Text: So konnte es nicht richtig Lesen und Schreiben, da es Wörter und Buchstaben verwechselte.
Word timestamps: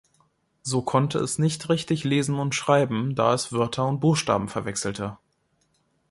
So 0.63 0.81
konnte 0.81 1.19
es 1.19 1.37
nicht 1.37 1.69
richtig 1.69 2.03
Lesen 2.05 2.39
und 2.39 2.55
Schreiben, 2.55 3.13
da 3.13 3.35
es 3.35 3.53
Wörter 3.53 3.85
und 3.85 3.99
Buchstaben 3.99 4.49
verwechselte. 4.49 5.17